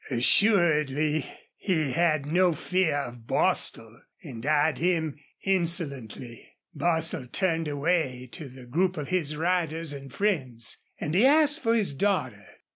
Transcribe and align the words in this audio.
Assuredly 0.09 1.27
he 1.55 1.91
had 1.91 2.25
no 2.25 2.53
fear 2.53 2.95
of 3.01 3.27
Bostil 3.27 4.01
and 4.23 4.43
eyed 4.43 4.79
him 4.79 5.19
insolently. 5.43 6.49
Bostil 6.73 7.27
turned 7.27 7.67
away 7.67 8.27
to 8.31 8.49
the 8.49 8.65
group 8.65 8.97
of 8.97 9.09
his 9.09 9.37
riders 9.37 9.93
and 9.93 10.11
friends, 10.11 10.77
and 10.99 11.13
he 11.13 11.23
asked 11.23 11.59
for 11.59 11.75
his 11.75 11.93
daughter. 11.93 12.47